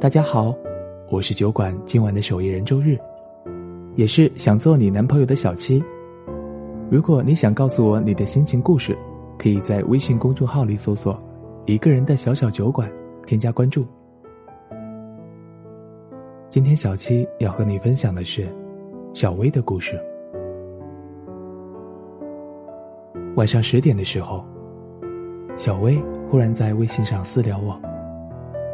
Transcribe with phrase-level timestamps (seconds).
[0.00, 0.54] 大家好，
[1.10, 2.96] 我是酒馆今晚的守夜人周日，
[3.96, 5.82] 也是想做你男朋友的小七。
[6.88, 8.96] 如果你想告诉我你的心情故事，
[9.36, 11.20] 可以在微信公众号里搜索
[11.66, 12.88] “一个人的小小酒馆”，
[13.26, 13.84] 添加关注。
[16.48, 18.48] 今天小七要和你分享的是
[19.14, 20.00] 小薇的故事。
[23.34, 24.44] 晚上十点的时候，
[25.56, 27.76] 小薇忽然在微信上私聊我，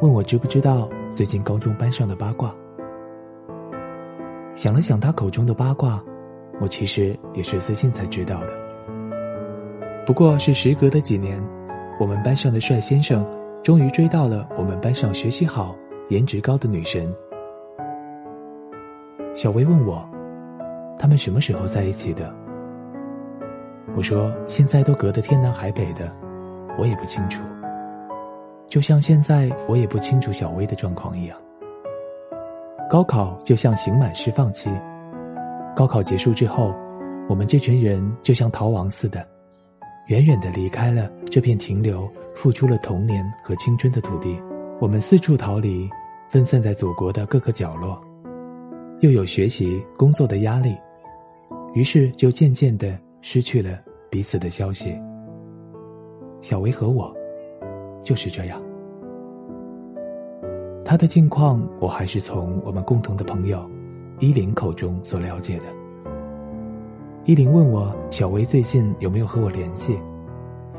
[0.00, 2.54] 问我知不知道最近高中班上的八卦。
[4.54, 6.00] 想了想他口中的八卦，
[6.60, 8.52] 我其实也是最近才知道的。
[10.06, 11.42] 不过是时隔的几年，
[11.98, 13.26] 我们班上的帅先生
[13.62, 15.74] 终于追到了我们班上学习好、
[16.10, 17.12] 颜值高的女神。
[19.34, 20.08] 小薇问我，
[20.98, 22.32] 他们什么时候在一起的？
[23.96, 26.12] 我说现在都隔得天南海北的，
[26.78, 27.40] 我也不清楚。
[28.68, 31.38] 就像现在我也不清楚小薇的状况一样。
[32.90, 34.70] 高考就像刑满释放期，
[35.74, 36.74] 高考结束之后，
[37.28, 39.26] 我们这群人就像逃亡似的，
[40.08, 44.40] 远远的离开了这片停留、付出了童年和青春的土地。
[44.80, 45.88] 我们四处逃离，
[46.30, 48.00] 分散在祖国的各个角落。
[49.00, 50.76] 又有学习工作的压力，
[51.74, 53.78] 于是就渐渐的失去了
[54.10, 54.98] 彼此的消息。
[56.40, 57.14] 小薇和我
[58.02, 58.60] 就是这样。
[60.84, 63.68] 他的近况，我还是从我们共同的朋友
[64.20, 65.64] 依林口中所了解的。
[67.24, 70.00] 依林问我小薇最近有没有和我联系，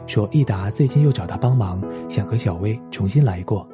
[0.07, 3.67] 说益达最近又找他帮忙，想和小薇重新来过，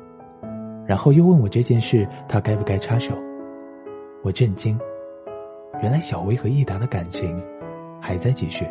[0.86, 3.14] 然后又问我这件事他该不该插手。
[4.22, 4.78] 我震惊，
[5.82, 7.42] 原来小薇和益达的感情
[8.02, 8.66] 还在继续。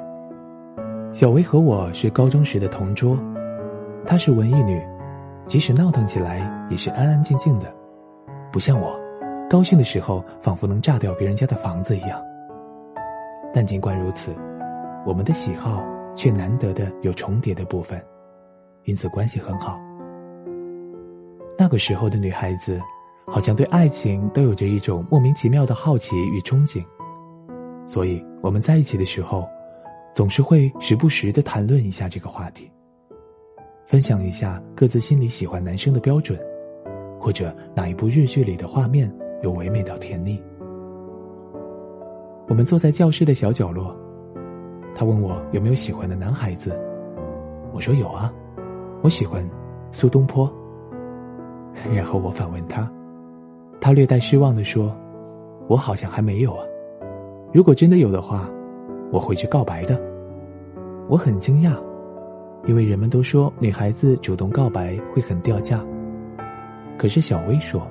[1.12, 3.16] 小薇和我是高中时的同桌，
[4.06, 4.80] 她是文艺女，
[5.46, 7.74] 即使闹腾起来也是安安静静的，
[8.52, 8.98] 不像我，
[9.48, 12.22] 高兴的时候仿佛能炸掉别人家的房子一样。
[13.52, 14.34] 但尽管如此，
[15.06, 15.82] 我们的喜好
[16.14, 18.00] 却难得的有重叠的部分，
[18.84, 19.78] 因此关系很好。
[21.56, 22.80] 那个时候的女孩子。
[23.26, 26.84] 好像对爱情都有着一种莫名其妙的好奇与憧憬，
[27.86, 29.48] 所以我们在一起的时候，
[30.12, 32.70] 总是会时不时的谈论一下这个话题，
[33.86, 36.38] 分享一下各自心里喜欢男生的标准，
[37.20, 39.12] 或者哪一部日剧里的画面
[39.42, 40.42] 有唯美到甜腻。
[42.48, 43.94] 我们坐在教室的小角落，
[44.94, 46.78] 他问我有没有喜欢的男孩子，
[47.72, 48.32] 我说有啊，
[49.02, 49.48] 我喜欢
[49.92, 50.50] 苏东坡。
[51.94, 52.90] 然后我反问他。
[53.80, 54.96] 他略带失望的说
[55.68, 56.64] ：“我好像还没有啊，
[57.52, 58.48] 如果真的有的话，
[59.12, 60.00] 我会去告白的。”
[61.06, 61.74] 我很惊讶，
[62.66, 65.84] 因为人们都说女孩子主动告白会很掉价。
[66.96, 67.86] 可是小薇说：“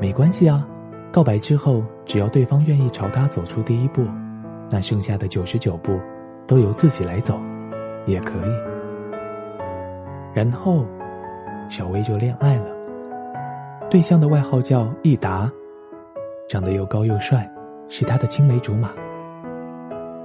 [0.00, 0.66] 没关系啊，
[1.10, 4.06] 告白之后，只要对方愿意朝他走出第一步，
[4.70, 5.98] 那剩下的九十九步
[6.46, 7.38] 都由自己来走，
[8.04, 8.50] 也可以。”
[10.34, 10.86] 然后，
[11.70, 12.70] 小薇就恋爱了。
[13.88, 15.50] 对象的外号叫益达，
[16.48, 17.50] 长得又高又帅，
[17.88, 18.90] 是他的青梅竹马。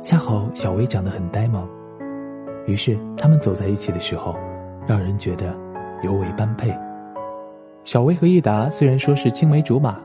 [0.01, 1.66] 恰好小薇长得很呆萌，
[2.68, 4.36] 于是他们走在一起的时候，
[4.88, 5.56] 让人觉得
[6.04, 6.72] 尤为般配。
[7.84, 10.00] 小薇和益达虽然说是青梅竹马，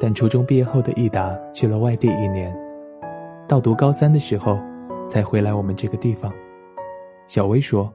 [0.00, 2.56] 但初中毕业后的益达去了外地一年，
[3.48, 4.58] 到读高三的时候
[5.08, 6.32] 才回来我们这个地方。
[7.26, 7.92] 小薇说，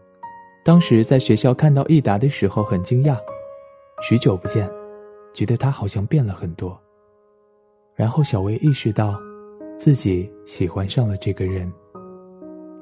[0.63, 3.17] 当时在学校看到益达的时候很惊讶，
[4.01, 4.69] 许久不见。
[5.33, 6.79] 觉得他好像变了很多。
[7.93, 9.19] 然后小薇意识到，
[9.77, 11.69] 自己喜欢上了这个人。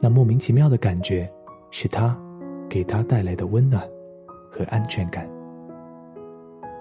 [0.03, 1.31] 那莫名其妙的感觉，
[1.71, 2.13] 是他
[2.69, 3.81] 给他带来的温暖
[4.51, 5.25] 和安全感。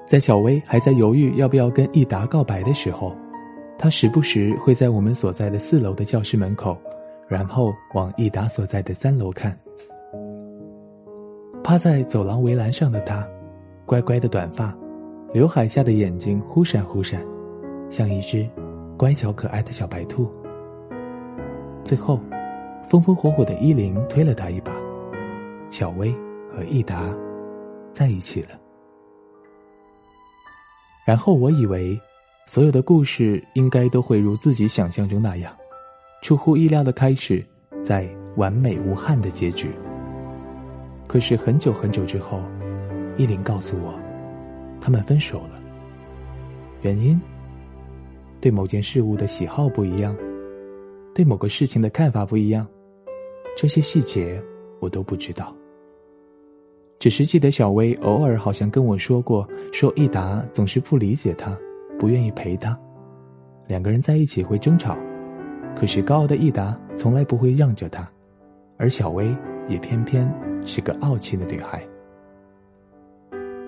[0.08, 3.14] 在小薇还在犹豫要不要跟益达告白的时候，
[3.78, 6.76] 他时不时会在我们所在的四楼的教室门口，
[7.28, 9.56] 然后往益达所在的三楼看。
[11.62, 13.25] 趴在走廊围栏上的他，
[13.86, 14.76] 乖乖的短发。
[15.32, 17.25] 刘海下的眼睛忽闪忽闪，
[17.88, 18.44] 像一只
[18.96, 20.28] 乖巧可爱的小白兔。
[21.84, 22.18] 最后，
[22.88, 24.73] 风风火火的依林推了他一把，
[25.70, 26.14] 小薇
[26.50, 27.14] 和益达
[27.93, 28.50] 在一起了。
[31.06, 31.99] 然后我以为，
[32.46, 35.52] 所有的故事应该都会如自己想象中那样，
[36.23, 37.44] 出乎意料的开始，
[37.82, 39.70] 在完美无憾的结局。
[41.06, 42.40] 可是很久很久之后，
[43.17, 43.94] 依林告诉我。
[44.81, 45.61] 他们分手了，
[46.82, 47.20] 原因？
[48.40, 50.17] 对某件事物的喜好不一样，
[51.14, 52.67] 对某个事情的看法不一样，
[53.56, 54.43] 这些细节
[54.81, 55.55] 我都不知道。
[56.99, 61.59] 只是记得小薇偶尔好像跟我说过，说益达总是不理解他，
[61.99, 62.79] 不愿意陪他，
[63.67, 64.97] 两个人在一起会争吵。
[65.75, 68.09] 可是高傲的益达从来不会让着他，
[68.76, 69.35] 而小薇
[69.69, 70.32] 也偏偏
[70.64, 71.82] 是个傲气的女孩。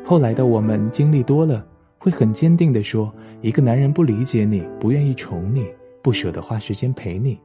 [0.05, 1.67] 后来的我们经历多了，
[1.99, 5.67] 会很坚定的说：一个男人不理解你，不愿意宠你，
[6.05, 7.41] 不舍得花时间陪你，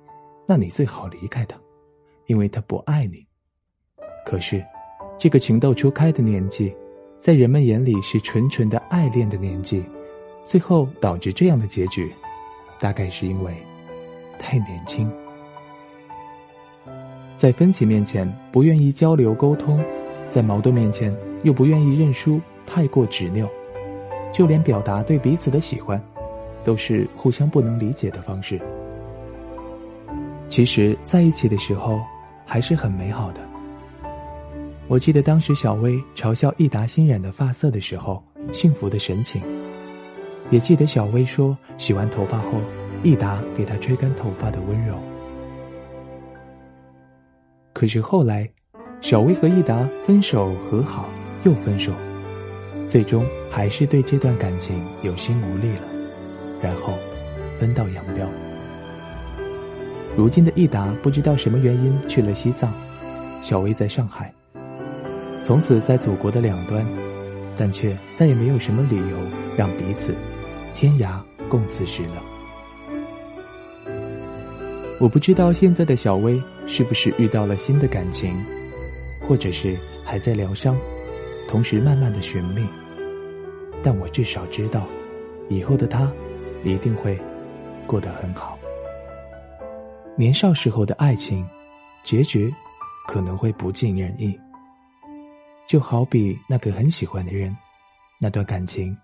[0.45, 1.57] 那你最好离开他，
[2.25, 3.25] 因为他不爱你。
[4.25, 4.61] 可是，
[5.17, 6.75] 这个情窦初开的年纪，
[7.17, 9.81] 在人们眼里是纯纯的爱恋的年纪，
[10.43, 12.13] 最后导致这样的结局，
[12.77, 13.55] 大概是因为。
[14.37, 15.09] 太年轻，
[17.37, 19.81] 在分歧面前不愿意交流沟通，
[20.29, 23.49] 在矛盾面前又不愿意认输，太过执拗，
[24.33, 26.01] 就连表达对彼此的喜欢，
[26.63, 28.59] 都是互相不能理解的方式。
[30.49, 31.99] 其实在一起的时候
[32.45, 33.41] 还是很美好的。
[34.87, 39.41] 我记得当时小薇嘲笑益达新染的发色的时候，幸福的神情，
[40.49, 42.59] 也记得小薇说洗完头发后。
[43.01, 44.99] 益达给她吹干头发的温柔，
[47.71, 48.49] 可是后来，
[48.99, 51.07] 小薇和益达分手和好
[51.45, 51.93] 又分手，
[52.89, 55.83] 最终还是对这段感情有心无力了，
[56.61, 56.93] 然后
[57.59, 58.27] 分道扬镳。
[60.15, 62.73] 如今的益达不知道什么原因去了西藏，
[63.41, 64.33] 小薇在上海，
[65.41, 66.85] 从此在祖国的两端，
[67.57, 69.17] 但却再也没有什么理由
[69.55, 70.13] 让彼此
[70.73, 72.23] 天涯共此时了。
[74.99, 78.35] 我不知道现在的小薇是不是遇到了新的感情，
[79.25, 80.75] 或者是还在疗伤，
[81.47, 82.67] 同时慢慢的寻觅。
[83.81, 84.85] 但我至少知道，
[85.47, 86.11] 以后的她
[86.63, 87.19] 一定会
[87.85, 88.57] 过得很好。
[90.15, 91.47] 年少时候的爱情，
[92.03, 92.53] 结局
[93.07, 94.37] 可能会不尽人意。
[95.67, 97.55] 就好比那个很喜欢的人，
[98.19, 98.97] 那段感情，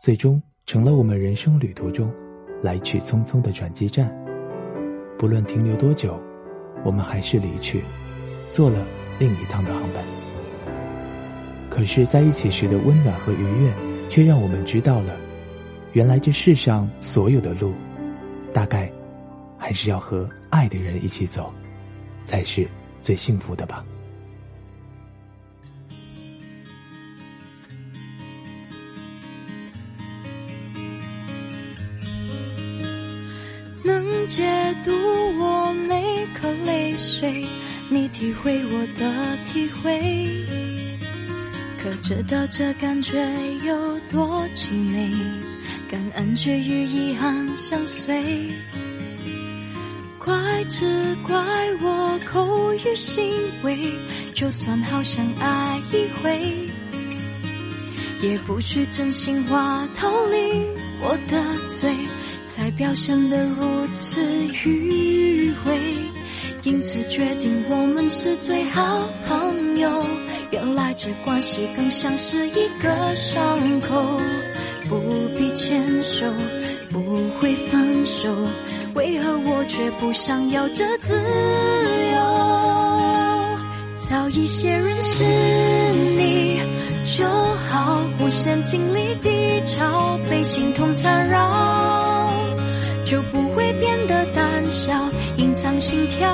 [0.00, 2.10] 最终成了我们人生旅途中
[2.62, 4.10] 来去匆匆的转机站。
[5.18, 6.20] 不论停留多久，
[6.84, 7.82] 我们还是离去，
[8.50, 8.86] 坐了
[9.18, 10.04] 另一趟的航班。
[11.68, 13.72] 可是在一起时的温暖和愉悦，
[14.08, 15.18] 却让我们知道了，
[15.96, 17.72] 原来这世上所有的路，
[18.52, 18.92] 大概
[19.56, 21.50] 还是要和爱的人一起走，
[22.22, 22.68] 才是
[23.02, 23.82] 最幸福的吧。
[33.82, 34.44] 能解
[34.84, 34.92] 读
[35.40, 37.46] 我每颗泪水，
[37.88, 40.85] 你体会我的体会，
[41.86, 43.16] 可知道这感觉
[43.64, 45.08] 有多凄美？
[45.88, 48.50] 感恩却与遗憾相随，
[50.18, 50.34] 怪
[50.68, 50.84] 只
[51.24, 51.38] 怪
[51.80, 53.92] 我口欲心为，
[54.34, 56.68] 就算好想爱一回，
[58.20, 60.66] 也不需真心话逃离
[61.00, 61.94] 我的嘴。
[62.46, 65.78] 才表现得如此迂回，
[66.64, 70.15] 因此决定我们是最好朋友。
[70.96, 74.18] 这关系更像是一个伤口，
[74.88, 74.98] 不
[75.36, 76.26] 必牵手，
[76.90, 76.98] 不
[77.38, 78.34] 会分手，
[78.94, 81.14] 为何我却不想要这自
[82.14, 82.18] 由？
[83.96, 85.22] 早一些认识
[86.16, 86.60] 你
[87.04, 92.32] 就好，不想经历低潮，被心痛缠绕。
[93.04, 94.92] 就不会变得胆小，
[95.36, 96.26] 隐藏心跳。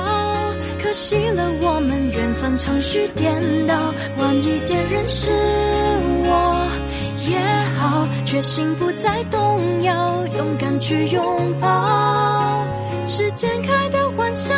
[0.83, 3.73] 可惜了我们缘分，程序颠倒。
[4.17, 5.31] 晚一点认识
[6.25, 6.67] 我
[7.25, 7.39] 也
[7.79, 12.67] 好，决心不再动摇，勇敢去拥抱。
[13.07, 14.53] 时间开的玩笑，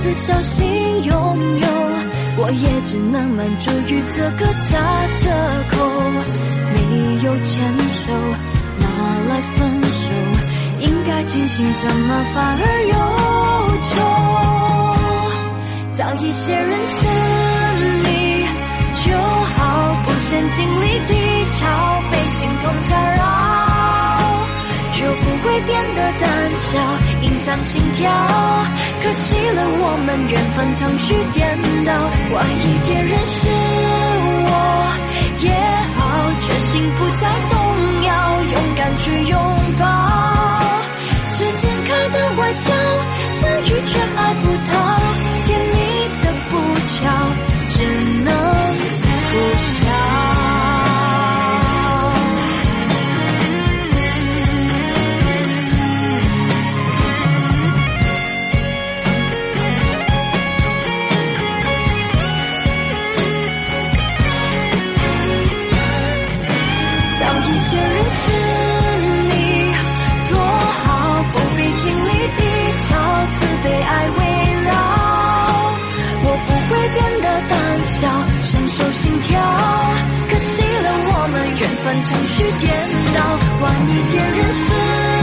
[0.00, 0.64] 自小心
[1.04, 1.12] 拥
[1.58, 1.66] 有，
[2.38, 4.78] 我也只能满足于这个假
[5.16, 5.30] 折
[5.70, 5.74] 口。
[6.72, 6.78] 没
[7.24, 7.52] 有牵
[7.90, 8.12] 手，
[8.78, 8.86] 哪
[9.28, 10.10] 来分手？
[10.80, 12.94] 应该庆幸，怎么反而忧
[13.90, 13.94] 愁？
[15.92, 17.06] 早一些认识
[25.54, 26.80] 会变得胆小，
[27.22, 28.10] 隐藏心跳。
[29.00, 31.92] 可惜了我们缘分程序颠倒，
[32.34, 33.46] 晚一天认识
[34.50, 34.50] 我
[35.38, 35.54] 也
[35.94, 36.02] 好，
[36.40, 37.54] 决心不再动
[38.02, 38.10] 摇，
[38.50, 39.38] 勇敢去拥
[39.78, 39.84] 抱。
[41.38, 42.74] 之间开的玩笑，
[43.34, 44.74] 相遇却爱不到，
[45.46, 45.78] 甜蜜
[46.18, 46.58] 的不
[46.90, 47.06] 巧，
[47.68, 47.78] 只
[78.04, 78.08] 要
[78.42, 79.40] 深受心跳，
[80.28, 81.84] 可惜了我们缘分。
[82.04, 82.64] 程序颠
[83.14, 83.18] 倒，
[83.62, 85.13] 晚一点认识。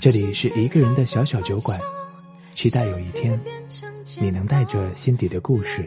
[0.00, 1.78] 这里是一个人的小小酒馆，
[2.54, 3.38] 期待有一天。
[4.18, 5.86] 你能带着心底的故事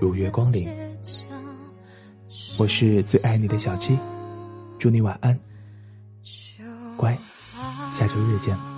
[0.00, 0.68] 如约光临。
[2.56, 3.98] 我是最爱你的小七，
[4.78, 5.36] 祝你晚安，
[6.96, 7.18] 乖，
[7.90, 8.71] 下周日见。